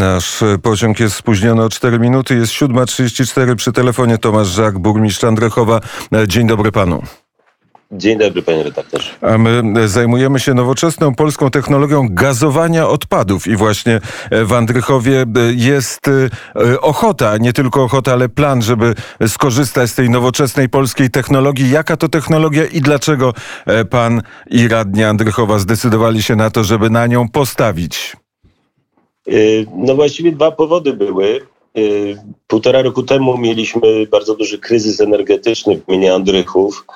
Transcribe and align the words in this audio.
Nasz 0.00 0.44
pociąg 0.62 1.00
jest 1.00 1.16
spóźniony 1.16 1.64
o 1.64 1.68
4 1.68 1.98
minuty, 1.98 2.34
jest 2.34 2.52
7.34 2.52 3.54
przy 3.54 3.72
telefonie 3.72 4.18
Tomasz 4.18 4.48
Żak, 4.48 4.78
burmistrz 4.78 5.24
Andrechowa. 5.24 5.80
Dzień 6.26 6.46
dobry 6.46 6.72
panu. 6.72 7.02
Dzień 7.92 8.18
dobry, 8.18 8.42
panie 8.42 8.62
redaktorze. 8.62 9.10
A 9.20 9.38
my 9.38 9.88
zajmujemy 9.88 10.40
się 10.40 10.54
nowoczesną 10.54 11.14
polską 11.14 11.50
technologią 11.50 12.06
gazowania 12.10 12.88
odpadów 12.88 13.46
i 13.46 13.56
właśnie 13.56 14.00
w 14.30 14.52
Andrychowie 14.52 15.24
jest 15.54 16.08
e, 16.08 16.80
ochota, 16.80 17.36
nie 17.36 17.52
tylko 17.52 17.82
ochota, 17.82 18.12
ale 18.12 18.28
plan, 18.28 18.62
żeby 18.62 18.94
skorzystać 19.28 19.90
z 19.90 19.94
tej 19.94 20.10
nowoczesnej 20.10 20.68
polskiej 20.68 21.10
technologii. 21.10 21.70
Jaka 21.70 21.96
to 21.96 22.08
technologia 22.08 22.66
i 22.66 22.80
dlaczego 22.80 23.34
e, 23.66 23.84
pan 23.84 24.22
i 24.50 24.68
radni 24.68 25.04
Andrychowa 25.04 25.58
zdecydowali 25.58 26.22
się 26.22 26.36
na 26.36 26.50
to, 26.50 26.64
żeby 26.64 26.90
na 26.90 27.06
nią 27.06 27.28
postawić? 27.28 28.16
Y, 29.28 29.66
no 29.76 29.94
właściwie 29.94 30.32
dwa 30.32 30.50
powody 30.50 30.92
były. 30.92 31.40
Y, 31.78 32.16
półtora 32.46 32.82
roku 32.82 33.02
temu 33.02 33.38
mieliśmy 33.38 34.06
bardzo 34.06 34.34
duży 34.34 34.58
kryzys 34.58 35.00
energetyczny 35.00 35.76
w 35.76 35.86
gminie 35.86 36.14
Andrychów 36.14 36.86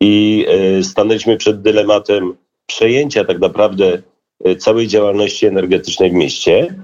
i 0.00 0.46
y, 0.78 0.84
stanęliśmy 0.84 1.36
przed 1.36 1.62
dylematem 1.62 2.36
przejęcia 2.66 3.24
tak 3.24 3.40
naprawdę 3.40 4.02
całej 4.58 4.88
działalności 4.88 5.46
energetycznej 5.46 6.10
w 6.10 6.14
mieście. 6.14 6.74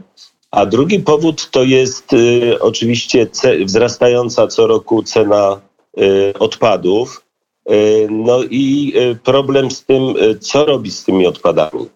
A 0.51 0.67
drugi 0.67 1.01
powód 1.01 1.51
to 1.51 1.65
jest 1.65 2.11
oczywiście 2.61 3.27
wzrastająca 3.65 4.47
co 4.47 4.67
roku 4.67 5.03
cena 5.03 5.61
odpadów. 6.39 7.25
No 8.11 8.43
i 8.51 8.95
problem 9.25 9.71
z 9.71 9.85
tym, 9.85 10.15
co 10.41 10.65
robić 10.65 10.95
z 10.95 11.05
tymi 11.05 11.27
odpadami. 11.27 11.87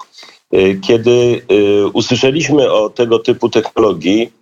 Y, 0.55 0.80
kiedy 0.87 1.42
y, 1.52 1.87
usłyszeliśmy 1.92 2.73
o 2.73 2.91
tego 2.91 3.19
typu 3.19 3.48
technologii, 3.48 4.33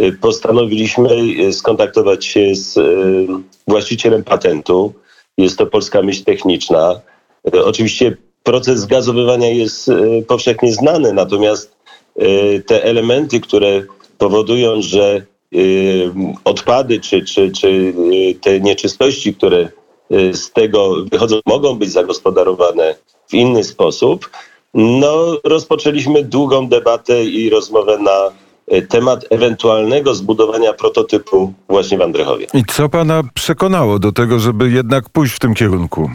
y, 0.00 0.12
postanowiliśmy 0.12 1.08
skontaktować 1.52 2.24
się 2.24 2.54
z 2.54 2.78
właścicielem 3.66 4.24
patentu. 4.24 4.94
Jest 5.38 5.58
to 5.58 5.66
Polska 5.66 6.02
Myśl 6.02 6.24
Techniczna. 6.24 7.00
Oczywiście 7.64 8.16
proces 8.42 8.80
zgazowywania 8.80 9.48
jest 9.48 9.90
powszechnie 10.26 10.72
znany, 10.72 11.12
natomiast 11.12 11.76
te 12.66 12.84
elementy, 12.84 13.40
które 13.40 13.82
powodują, 14.18 14.82
że 14.82 15.26
odpady 16.44 17.00
czy, 17.00 17.24
czy, 17.24 17.52
czy 17.52 17.94
te 18.40 18.60
nieczystości, 18.60 19.34
które 19.34 19.68
z 20.32 20.52
tego 20.52 21.04
wychodzą, 21.12 21.40
mogą 21.46 21.74
być 21.74 21.92
zagospodarowane 21.92 22.94
w 23.28 23.34
inny 23.34 23.64
sposób, 23.64 24.30
no, 24.78 25.38
rozpoczęliśmy 25.44 26.24
długą 26.24 26.68
debatę 26.68 27.24
i 27.24 27.50
rozmowę 27.50 27.98
na 27.98 28.30
e, 28.68 28.82
temat 28.82 29.24
ewentualnego 29.30 30.14
zbudowania 30.14 30.72
prototypu 30.72 31.52
właśnie 31.68 31.98
w 31.98 32.02
Andrychowie. 32.02 32.46
I 32.54 32.64
co 32.64 32.88
pana 32.88 33.22
przekonało 33.34 33.98
do 33.98 34.12
tego, 34.12 34.38
żeby 34.38 34.70
jednak 34.70 35.08
pójść 35.10 35.34
w 35.34 35.38
tym 35.38 35.54
kierunku? 35.54 36.10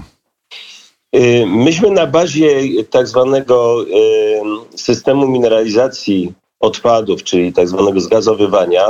E, 1.11 1.45
myśmy 1.45 1.91
na 1.91 2.07
bazie 2.07 2.61
tak 2.89 3.07
zwanego 3.07 3.83
e, 3.83 4.77
systemu 4.77 5.27
mineralizacji 5.27 6.33
odpadów, 6.59 7.23
czyli 7.23 7.53
tak 7.53 7.67
zwanego 7.67 7.99
zgazowywania, 7.99 8.85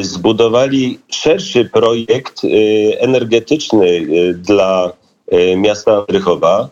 zbudowali 0.00 0.98
szerszy 1.10 1.64
projekt 1.64 2.42
energetyczny 2.98 4.06
dla 4.34 4.92
miasta 5.56 5.96
Andrychowa 5.96 6.68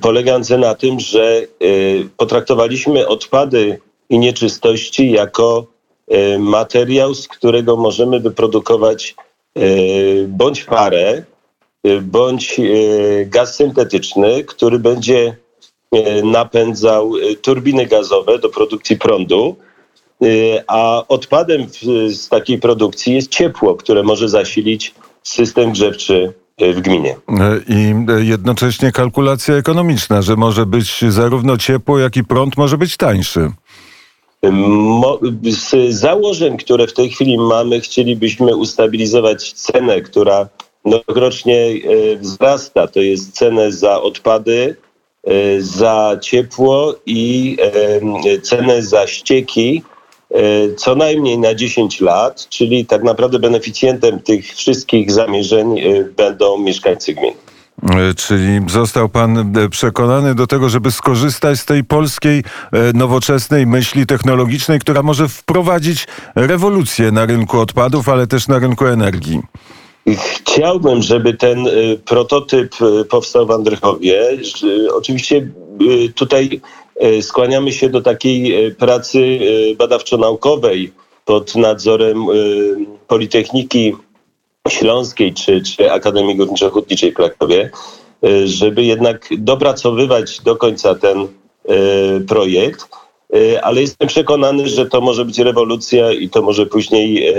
polegające 0.00 0.58
na 0.58 0.74
tym, 0.74 1.00
że 1.00 1.46
y, 1.62 2.08
potraktowaliśmy 2.16 3.08
odpady 3.08 3.80
i 4.10 4.18
nieczystości 4.18 5.10
jako 5.10 5.66
y, 6.12 6.38
materiał, 6.38 7.14
z 7.14 7.28
którego 7.28 7.76
możemy 7.76 8.20
wyprodukować 8.20 9.14
bądź 10.28 10.64
parę, 10.64 11.24
bądź 12.02 12.60
gaz 13.26 13.56
syntetyczny, 13.56 14.44
który 14.44 14.78
będzie 14.78 15.36
napędzał 16.24 17.12
turbiny 17.42 17.86
gazowe 17.86 18.38
do 18.38 18.48
produkcji 18.48 18.98
prądu, 18.98 19.56
a 20.66 21.04
odpadem 21.08 21.66
z 22.08 22.28
takiej 22.28 22.58
produkcji 22.58 23.14
jest 23.14 23.30
ciepło, 23.30 23.74
które 23.74 24.02
może 24.02 24.28
zasilić 24.28 24.94
system 25.22 25.72
grzewczy 25.72 26.32
w 26.74 26.80
gminie. 26.80 27.16
I 27.68 27.94
jednocześnie 28.18 28.92
kalkulacja 28.92 29.54
ekonomiczna, 29.54 30.22
że 30.22 30.36
może 30.36 30.66
być 30.66 31.04
zarówno 31.08 31.56
ciepło, 31.56 31.98
jak 31.98 32.16
i 32.16 32.24
prąd 32.24 32.56
może 32.56 32.78
być 32.78 32.96
tańszy. 32.96 33.52
Z 35.42 35.94
założeń, 35.94 36.56
które 36.56 36.86
w 36.86 36.92
tej 36.92 37.10
chwili 37.10 37.38
mamy, 37.38 37.80
chcielibyśmy 37.80 38.56
ustabilizować 38.56 39.52
cenę, 39.52 40.00
która 40.00 40.48
rokrocznie 40.84 41.56
e, 41.56 42.16
wzrasta. 42.16 42.86
To 42.86 43.00
jest 43.00 43.32
cenę 43.32 43.72
za 43.72 44.02
odpady, 44.02 44.76
e, 45.24 45.60
za 45.60 46.18
ciepło 46.22 46.94
i 47.06 47.56
e, 48.24 48.40
cenę 48.40 48.82
za 48.82 49.06
ścieki 49.06 49.82
co 50.76 50.94
najmniej 50.94 51.38
na 51.38 51.54
10 51.54 52.00
lat, 52.00 52.48
czyli 52.48 52.86
tak 52.86 53.02
naprawdę 53.02 53.38
beneficjentem 53.38 54.20
tych 54.20 54.46
wszystkich 54.46 55.12
zamierzeń 55.12 55.78
e, 55.78 56.04
będą 56.16 56.58
mieszkańcy 56.58 57.14
gmin. 57.14 57.34
E, 57.82 58.14
czyli 58.14 58.60
został 58.68 59.08
pan 59.08 59.52
przekonany 59.70 60.34
do 60.34 60.46
tego, 60.46 60.68
żeby 60.68 60.90
skorzystać 60.90 61.58
z 61.58 61.64
tej 61.64 61.84
polskiej 61.84 62.44
nowoczesnej 62.94 63.66
myśli 63.66 64.06
technologicznej, 64.06 64.78
która 64.78 65.02
może 65.02 65.28
wprowadzić 65.28 66.06
rewolucję 66.34 67.10
na 67.10 67.26
rynku 67.26 67.60
odpadów, 67.60 68.08
ale 68.08 68.26
też 68.26 68.48
na 68.48 68.58
rynku 68.58 68.86
energii. 68.86 69.40
Chciałbym, 70.16 71.02
żeby 71.02 71.34
ten 71.34 71.66
prototyp 72.04 72.74
powstał 73.08 73.46
w 73.46 73.50
Andrychowie. 73.50 74.22
Oczywiście 74.94 75.48
tutaj 76.14 76.60
E, 76.60 76.60
skłaniamy 77.22 77.72
się 77.72 77.88
do 77.88 78.02
takiej 78.02 78.66
e, 78.66 78.70
pracy 78.70 79.18
e, 79.18 79.74
badawczo-naukowej 79.74 80.90
pod 81.24 81.54
nadzorem 81.54 82.26
Politechniki 83.08 83.92
Śląskiej 84.68 85.34
czy, 85.34 85.62
czy 85.62 85.92
Akademii 85.92 86.36
Górniczo-Hutniczej 86.36 87.12
w 87.12 87.14
Krakowie, 87.14 87.70
żeby 88.44 88.84
jednak 88.84 89.28
dopracowywać 89.38 90.40
do 90.40 90.56
końca 90.56 90.94
ten 90.94 91.28
projekt. 92.28 92.88
Ale 93.62 93.80
jestem 93.80 94.08
przekonany, 94.08 94.68
że 94.68 94.86
to 94.86 95.00
może 95.00 95.24
być 95.24 95.38
rewolucja 95.38 96.12
i 96.12 96.28
to 96.28 96.42
może 96.42 96.66
później 96.66 97.34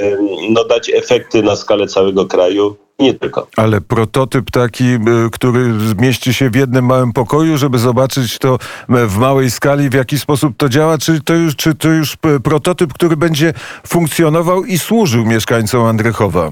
no, 0.50 0.64
dać 0.64 0.90
efekty 0.90 1.44
na 1.44 1.56
skalę 1.56 1.88
całego 1.88 2.26
kraju 2.26 2.76
nie 3.04 3.14
tylko. 3.14 3.48
Ale 3.58 3.82
prototyp 3.82 4.52
taki, 4.52 4.84
y, 4.84 5.00
który 5.32 5.80
zmieści 5.80 6.34
się 6.34 6.50
w 6.50 6.56
jednym 6.56 6.86
małym 6.86 7.14
pokoju, 7.14 7.58
żeby 7.58 7.80
zobaczyć 7.80 8.38
to 8.38 8.58
w 8.90 9.18
małej 9.18 9.52
skali, 9.52 9.90
w 9.90 9.94
jaki 9.94 10.20
sposób 10.20 10.54
to 10.58 10.70
działa, 10.70 10.98
czy 10.98 11.22
to 11.22 11.34
już, 11.34 11.56
czy 11.56 11.76
to 11.76 11.90
już 11.90 12.18
prototyp, 12.44 12.94
który 12.94 13.18
będzie 13.18 13.54
funkcjonował 13.88 14.66
i 14.66 14.78
służył 14.78 15.26
mieszkańcom 15.26 15.84
Andrychowa? 15.84 16.52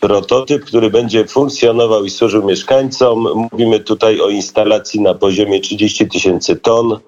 Prototyp, 0.00 0.64
który 0.64 0.90
będzie 0.90 1.24
funkcjonował 1.24 2.04
i 2.04 2.10
służył 2.10 2.44
mieszkańcom. 2.44 3.48
Mówimy 3.52 3.80
tutaj 3.80 4.20
o 4.20 4.28
instalacji 4.28 5.00
na 5.00 5.14
poziomie 5.14 5.60
30 5.60 6.08
tysięcy 6.08 6.56
ton. 6.56 6.98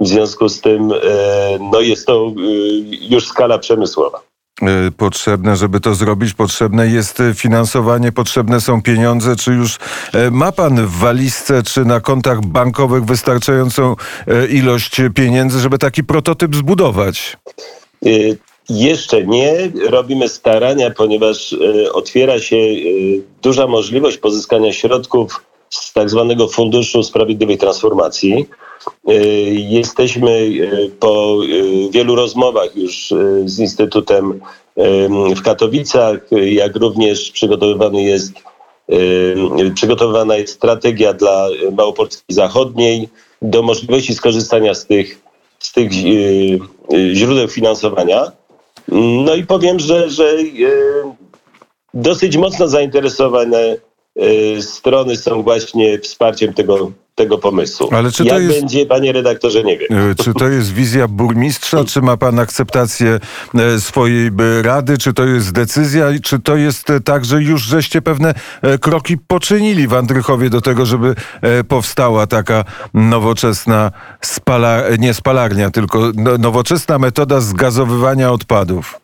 W 0.00 0.08
związku 0.08 0.48
z 0.48 0.60
tym 0.60 0.92
e, 0.92 0.96
no 1.72 1.80
jest 1.80 2.06
to 2.06 2.26
e, 2.26 2.30
już 3.00 3.26
skala 3.26 3.58
przemysłowa. 3.58 4.25
E, 4.62 4.90
potrzebne, 4.90 5.56
żeby 5.56 5.80
to 5.80 5.94
zrobić. 5.94 6.34
Potrzebne 6.34 6.88
jest 6.88 7.22
finansowanie, 7.34 8.12
potrzebne 8.12 8.60
są 8.60 8.82
pieniądze. 8.82 9.36
Czy 9.36 9.52
już 9.52 9.78
e, 10.12 10.30
ma 10.30 10.52
pan 10.52 10.86
w 10.86 10.90
walizce 10.90 11.62
czy 11.62 11.84
na 11.84 12.00
kontach 12.00 12.40
bankowych 12.40 13.04
wystarczającą 13.04 13.96
ilość 14.50 14.96
pieniędzy, 15.14 15.60
żeby 15.60 15.78
taki 15.78 16.04
prototyp 16.04 16.56
zbudować? 16.56 17.36
Jeszcze 18.68 19.26
nie. 19.26 19.52
Robimy 19.90 20.28
starania, 20.28 20.90
ponieważ 20.90 21.56
otwiera 21.92 22.40
się 22.40 22.56
duża 23.42 23.66
możliwość 23.66 24.18
pozyskania 24.18 24.72
środków 24.72 25.44
z 25.70 25.92
tak 25.92 26.10
zwanego 26.10 26.48
Funduszu 26.48 27.02
Sprawiedliwej 27.02 27.58
Transformacji. 27.58 28.46
Jesteśmy 29.52 30.50
po 31.00 31.38
wielu 31.90 32.14
rozmowach 32.14 32.76
już 32.76 33.14
z 33.44 33.58
Instytutem 33.58 34.40
w 35.36 35.42
Katowicach, 35.42 36.18
jak 36.30 36.76
również 36.76 37.30
przygotowywany 37.30 38.02
jest, 38.02 38.32
przygotowywana 39.74 40.36
jest 40.36 40.54
strategia 40.54 41.12
dla 41.12 41.48
Małopolski 41.72 42.34
Zachodniej 42.34 43.08
do 43.42 43.62
możliwości 43.62 44.14
skorzystania 44.14 44.74
z 44.74 44.86
tych, 44.86 45.20
z 45.58 45.72
tych 45.72 45.90
źródeł 47.12 47.48
finansowania. 47.48 48.32
No 49.24 49.34
i 49.34 49.46
powiem, 49.46 49.80
że, 49.80 50.10
że 50.10 50.36
dosyć 51.94 52.36
mocno 52.36 52.68
zainteresowane 52.68 53.76
strony 54.60 55.16
są 55.16 55.42
właśnie 55.42 55.98
wsparciem 55.98 56.54
tego, 56.54 56.92
tego 57.16 57.38
pomysłu. 57.38 57.88
Ale 57.92 58.12
czy 58.12 58.24
to 58.24 58.34
Jak 58.34 58.42
jest- 58.42 58.58
będzie, 58.60 58.86
panie 58.86 59.12
redaktorze, 59.12 59.64
nie 59.64 59.78
wiem. 59.78 59.88
E, 60.10 60.14
Czy 60.14 60.34
to 60.34 60.48
jest 60.48 60.72
wizja 60.72 61.08
burmistrza, 61.08 61.84
czy 61.84 62.02
ma 62.02 62.16
pan 62.16 62.38
akceptację 62.38 63.20
e, 63.54 63.80
swojej 63.80 64.26
e, 64.26 64.62
rady, 64.62 64.98
czy 64.98 65.12
to 65.12 65.24
jest 65.24 65.52
decyzja, 65.52 66.06
czy 66.22 66.38
to 66.38 66.56
jest 66.56 66.86
tak, 67.04 67.24
że 67.24 67.42
już 67.42 67.62
żeście 67.62 68.02
pewne 68.02 68.34
kroki 68.80 69.16
poczynili 69.26 69.88
w 69.88 69.94
Andrychowie 69.94 70.50
do 70.50 70.60
tego, 70.60 70.86
żeby 70.86 71.14
powstała 71.68 72.26
taka 72.26 72.64
nowoczesna 72.94 73.90
spala, 74.20 74.82
nie 74.98 75.14
spalarnia, 75.14 75.70
tylko 75.70 75.98
no- 76.14 76.38
nowoczesna 76.38 76.98
metoda 76.98 77.40
zgazowywania 77.40 78.32
odpadów? 78.32 79.00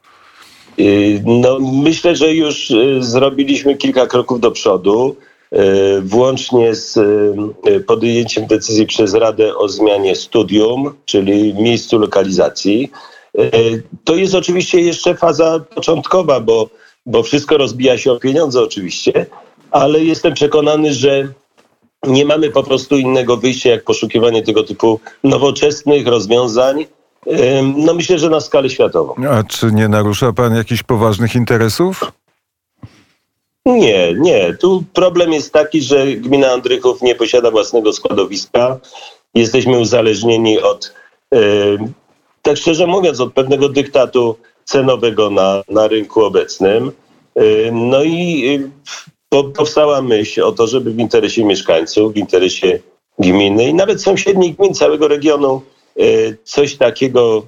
Y, 0.78 1.22
No, 1.26 1.58
myślę, 1.82 2.16
że 2.16 2.34
już 2.34 2.70
y, 2.70 2.98
zrobiliśmy 3.02 3.76
kilka 3.76 4.06
kroków 4.06 4.40
do 4.40 4.50
przodu, 4.50 5.16
włącznie 6.02 6.74
z 6.74 6.96
y, 7.66 7.80
podjęciem 7.80 8.46
decyzji 8.46 8.86
przez 8.86 9.14
Radę 9.14 9.56
o 9.56 9.68
zmianie 9.68 10.16
studium, 10.16 10.94
czyli 11.04 11.54
miejscu 11.54 11.98
lokalizacji. 11.98 12.90
Y, 13.38 13.82
To 14.04 14.16
jest 14.16 14.34
oczywiście 14.34 14.80
jeszcze 14.80 15.14
faza 15.14 15.60
początkowa, 15.74 16.40
bo, 16.40 16.68
bo 17.06 17.22
wszystko 17.22 17.56
rozbija 17.56 17.98
się 17.98 18.12
o 18.12 18.20
pieniądze 18.20 18.62
oczywiście, 18.62 19.26
ale 19.70 20.04
jestem 20.04 20.34
przekonany, 20.34 20.92
że 20.92 21.28
nie 22.06 22.24
mamy 22.24 22.50
po 22.50 22.62
prostu 22.62 22.96
innego 22.96 23.36
wyjścia, 23.36 23.70
jak 23.70 23.84
poszukiwanie 23.84 24.42
tego 24.42 24.62
typu 24.62 25.00
nowoczesnych 25.24 26.06
rozwiązań. 26.06 26.86
No 27.76 27.94
myślę, 27.94 28.18
że 28.18 28.30
na 28.30 28.40
skalę 28.40 28.70
światową. 28.70 29.14
A 29.30 29.42
czy 29.42 29.72
nie 29.72 29.88
narusza 29.88 30.32
pan 30.32 30.54
jakichś 30.54 30.82
poważnych 30.82 31.34
interesów? 31.34 32.12
Nie, 33.66 34.14
nie. 34.14 34.54
Tu 34.60 34.84
problem 34.92 35.32
jest 35.32 35.52
taki, 35.52 35.82
że 35.82 36.06
gmina 36.06 36.50
Andrychów 36.50 37.02
nie 37.02 37.14
posiada 37.14 37.50
własnego 37.50 37.92
składowiska. 37.92 38.78
Jesteśmy 39.34 39.78
uzależnieni 39.78 40.58
od, 40.58 40.94
e, 41.34 41.38
tak 42.42 42.56
szczerze 42.56 42.86
mówiąc, 42.86 43.20
od 43.20 43.32
pewnego 43.32 43.68
dyktatu 43.68 44.36
cenowego 44.64 45.30
na, 45.30 45.62
na 45.68 45.88
rynku 45.88 46.24
obecnym. 46.24 46.92
E, 47.34 47.72
no 47.72 48.04
i 48.04 48.60
po, 49.28 49.44
powstała 49.44 50.02
myśl 50.02 50.42
o 50.42 50.52
to, 50.52 50.66
żeby 50.66 50.90
w 50.90 50.98
interesie 50.98 51.44
mieszkańców, 51.44 52.12
w 52.12 52.16
interesie 52.16 52.78
gminy 53.18 53.68
i 53.68 53.74
nawet 53.74 54.02
sąsiednich 54.02 54.56
gmin 54.56 54.74
całego 54.74 55.08
regionu 55.08 55.62
coś 56.44 56.76
takiego 56.76 57.46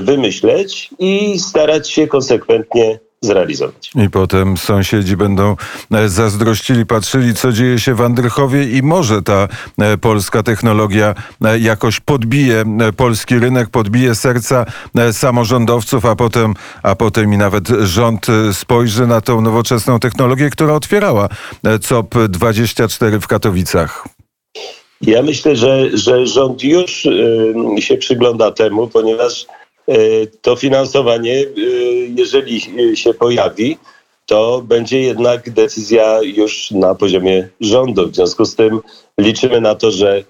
wymyśleć 0.00 0.90
i 0.98 1.38
starać 1.38 1.90
się 1.90 2.06
konsekwentnie 2.06 2.98
zrealizować. 3.22 3.90
I 3.94 4.10
potem 4.10 4.56
sąsiedzi 4.56 5.16
będą 5.16 5.56
e, 5.92 6.08
zazdrościli, 6.08 6.86
patrzyli, 6.86 7.34
co 7.34 7.52
dzieje 7.52 7.78
się 7.78 7.94
w 7.94 8.00
Andrychowie 8.00 8.78
i 8.78 8.82
może 8.82 9.22
ta 9.22 9.48
e, 9.78 9.98
polska 9.98 10.42
technologia 10.42 11.14
e, 11.44 11.58
jakoś 11.58 12.00
podbije 12.00 12.64
polski 12.96 13.38
rynek, 13.38 13.70
podbije 13.70 14.14
serca 14.14 14.66
samorządowców, 15.12 16.04
a 16.04 16.16
potem, 16.16 16.54
a 16.82 16.94
potem 16.94 17.34
i 17.34 17.36
nawet 17.36 17.68
rząd 17.68 18.26
spojrzy 18.52 19.06
na 19.06 19.20
tą 19.20 19.40
nowoczesną 19.40 19.98
technologię, 19.98 20.50
która 20.50 20.74
otwierała 20.74 21.28
e, 21.64 21.78
COP24 21.78 23.20
w 23.20 23.26
Katowicach. 23.26 24.04
Ja 25.00 25.22
myślę, 25.22 25.56
że, 25.56 25.96
że 25.96 26.26
rząd 26.26 26.62
już 26.64 27.06
się 27.78 27.96
przygląda 27.96 28.50
temu, 28.50 28.88
ponieważ 28.88 29.46
to 30.42 30.56
finansowanie, 30.56 31.34
y, 31.34 32.10
jeżeli 32.16 32.62
y, 32.78 32.96
się 32.96 33.14
pojawi, 33.14 33.78
to 34.26 34.62
będzie 34.64 35.00
jednak 35.00 35.50
decyzja 35.50 36.22
już 36.22 36.70
na 36.70 36.94
poziomie 36.94 37.48
rządu. 37.60 38.08
W 38.08 38.14
związku 38.14 38.44
z 38.44 38.54
tym 38.54 38.80
liczymy 39.18 39.60
na 39.60 39.74
to, 39.74 39.90
że 39.90 40.24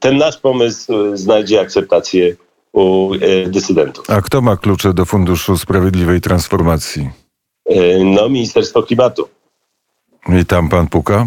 ten 0.00 0.16
nasz 0.16 0.36
pomysł 0.36 0.92
znajdzie 1.16 1.60
akceptację 1.60 2.36
u 2.72 3.10
dysydentów. 3.46 4.10
A 4.10 4.22
kto 4.22 4.40
ma 4.40 4.56
klucze 4.56 4.94
do 4.94 5.04
Funduszu 5.04 5.56
Sprawiedliwej 5.56 6.20
Transformacji? 6.20 7.10
No, 8.04 8.28
Ministerstwo 8.28 8.82
Klimatu. 8.82 9.28
I 10.40 10.46
tam 10.46 10.68
pan 10.68 10.86
puka? 10.86 11.26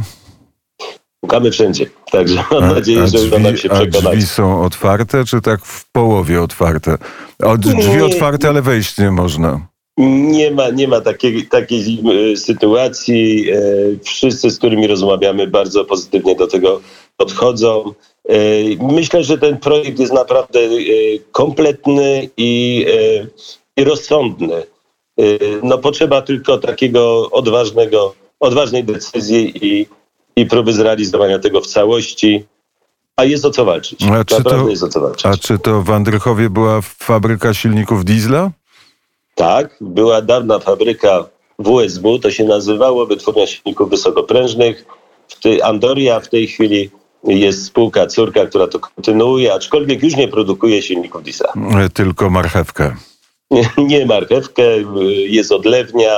Pukamy 1.24 1.52
wszędzie. 1.52 1.86
Także 2.12 2.44
mam 2.52 2.74
nadzieję, 2.76 3.08
że 3.08 3.20
uda 3.20 3.40
nam 3.40 3.58
się 3.58 3.72
a 3.72 3.76
przekonać. 3.76 4.16
drzwi 4.18 4.28
są 4.28 4.62
otwarte, 4.62 5.26
czy 5.26 5.42
tak 5.42 5.66
w 5.66 5.92
połowie 5.92 6.42
otwarte? 6.42 6.98
O, 7.44 7.58
drzwi 7.58 7.96
Nie. 7.96 8.06
otwarte, 8.06 8.50
ale 8.50 8.62
wejść 8.62 8.98
nie 8.98 9.12
można. 9.12 9.68
Nie 9.98 10.52
ma, 10.52 10.70
nie 10.70 10.88
ma 10.88 11.02
takiej, 11.02 11.48
takiej 11.48 12.00
e, 12.34 12.38
sytuacji. 12.38 13.50
E, 13.52 13.58
Wszyscy, 14.04 14.50
z 14.50 14.58
którymi 14.58 14.88
rozmawiamy, 14.88 15.48
bardzo 15.48 15.86
pozytywnie 15.86 16.36
do 16.36 16.48
tego 16.48 16.82
podchodzą. 17.18 17.94
E, 18.30 18.36
Myślę, 18.94 19.24
że 19.24 19.38
ten 19.38 19.58
projekt 19.58 20.00
jest 20.00 20.14
naprawdę 20.14 20.60
kompletny 21.32 22.30
i, 22.38 22.86
i 23.78 23.84
rozsądny. 23.84 24.64
No, 25.64 25.78
potrzeba 25.78 26.22
tylko 26.22 26.58
takiego 26.58 27.30
odważnego, 27.32 28.14
odważnej 28.40 28.84
decyzji 28.84 29.66
i, 29.68 29.86
i 30.36 30.46
próby 30.46 30.74
zrealizowania 30.74 31.40
tego 31.40 31.62
w 31.62 31.68
całości. 31.68 32.46
A 33.16 33.24
jest 33.26 33.46
o 33.46 33.52
co 33.52 33.66
walczyć. 33.66 34.04
A 34.04 34.06
czy 34.26 34.38
Naprawdę 34.38 34.64
to- 34.64 34.70
jest 34.70 34.84
o 34.84 34.88
co 34.88 35.00
walczyć. 35.02 35.26
A 35.26 35.38
czy 35.38 35.60
to 35.60 35.82
w 35.82 35.90
Andrychowie 35.92 36.50
była 36.50 36.82
fabryka 36.82 37.54
silników 37.54 38.06
diesla? 38.06 38.52
Tak, 39.36 39.78
była 39.82 40.22
dawna 40.22 40.60
fabryka 40.60 41.26
WSW, 41.60 42.20
to 42.20 42.32
się 42.32 42.44
nazywało 42.44 43.06
Wytwórnia 43.06 43.48
Silników 43.48 43.90
Wysokoprężnych. 43.90 44.86
W 45.28 45.40
tej 45.40 45.62
Andoria 45.62 46.20
w 46.20 46.30
tej 46.30 46.48
chwili 46.48 46.90
jest 47.24 47.66
spółka 47.66 48.08
córka, 48.08 48.46
która 48.46 48.68
to 48.68 48.80
kontynuuje, 48.80 49.54
aczkolwiek 49.54 50.04
już 50.04 50.16
nie 50.16 50.28
produkuje 50.28 50.82
silników 50.82 51.24
diesla. 51.24 51.54
Tylko 51.94 52.30
marchewkę. 52.30 52.96
Nie, 53.52 53.70
nie 53.78 54.06
marchewkę, 54.06 54.64
y, 54.64 54.84
jest 55.28 55.52
odlewnia, 55.52 56.12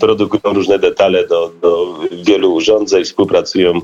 produkują 0.00 0.54
różne 0.54 0.78
detale 0.78 1.26
do, 1.26 1.52
do 1.62 1.98
wielu 2.24 2.54
urządzeń, 2.54 3.04
współpracują 3.04 3.80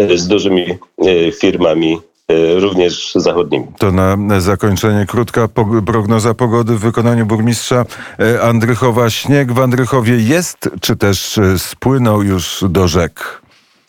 y, 0.00 0.18
z 0.18 0.28
dużymi 0.28 0.66
y, 1.06 1.32
firmami, 1.40 1.98
y, 2.30 2.60
również 2.60 3.12
zachodnimi. 3.14 3.66
To 3.78 3.92
na 3.92 4.40
zakończenie 4.40 5.06
krótka 5.08 5.48
prognoza 5.86 6.34
pogody 6.34 6.74
w 6.74 6.80
wykonaniu 6.80 7.26
burmistrza 7.26 7.84
Andrychowa. 8.42 9.10
Śnieg 9.10 9.52
w 9.52 9.60
Andrychowie 9.60 10.16
jest, 10.16 10.70
czy 10.80 10.96
też 10.96 11.38
spłynął 11.58 12.22
już 12.22 12.64
do 12.68 12.88
rzek? 12.88 13.42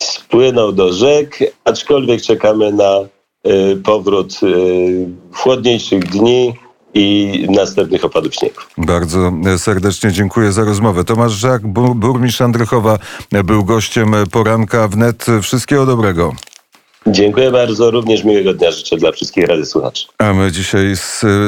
spłynął 0.04 0.72
do 0.72 0.92
rzek, 0.92 1.38
aczkolwiek 1.64 2.22
czekamy 2.22 2.72
na 2.72 3.00
y, 3.46 3.76
powrót 3.76 4.40
y, 4.42 5.08
chłodniejszych 5.32 6.04
dni 6.04 6.54
i 6.94 7.46
następnych 7.50 8.04
opadów 8.04 8.34
śniegu. 8.34 8.60
Bardzo 8.78 9.32
serdecznie 9.58 10.12
dziękuję 10.12 10.52
za 10.52 10.64
rozmowę. 10.64 11.04
Tomasz 11.04 11.32
Żak, 11.32 11.66
bu- 11.66 11.94
burmistrz 11.94 12.40
Andrychowa, 12.40 12.98
był 13.44 13.64
gościem 13.64 14.14
poranka 14.30 14.88
wnet. 14.88 15.26
Wszystkiego 15.42 15.86
dobrego. 15.86 16.32
Dziękuję 17.06 17.50
bardzo, 17.50 17.90
również 17.90 18.24
miłego 18.24 18.54
dnia 18.54 18.70
życzę 18.70 18.96
dla 18.96 19.12
wszystkich 19.12 19.46
rady 19.46 19.66
słuchaczy. 19.66 20.06
A 20.18 20.32
my 20.32 20.52
dzisiaj 20.52 20.92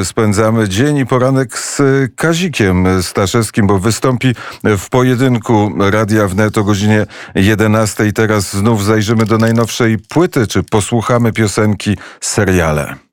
spędzamy 0.05 0.69
dzień 0.69 0.97
i 0.97 1.07
poranek 1.07 1.59
z 1.59 1.83
Kazikiem 2.17 3.03
Staszewskim, 3.03 3.67
bo 3.67 3.79
wystąpi 3.79 4.35
w 4.65 4.89
pojedynku 4.91 5.73
Radia 5.91 6.29
Wnet 6.29 6.59
o 6.59 6.65
godzinie 6.65 7.07
11. 7.35 8.13
Teraz 8.13 8.57
znów 8.57 8.85
zajrzymy 8.85 9.27
do 9.27 9.39
najnowszej 9.39 9.99
płyty, 9.99 10.47
czy 10.47 10.63
posłuchamy 10.63 11.33
piosenki 11.33 11.97
seriale. 12.21 13.06